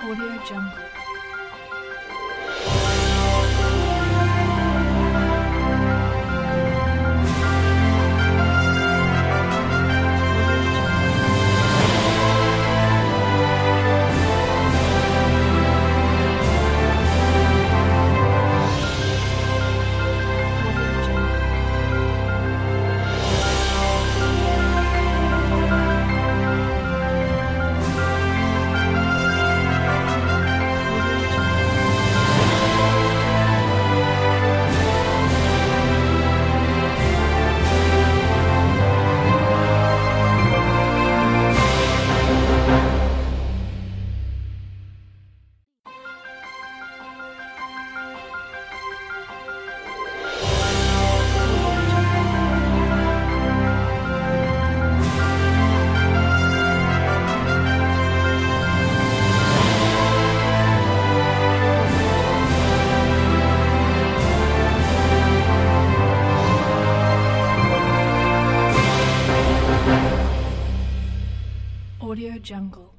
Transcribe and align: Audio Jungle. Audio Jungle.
Audio 0.00 0.38
Jungle. 0.46 1.07
Audio 72.08 72.38
Jungle. 72.38 72.97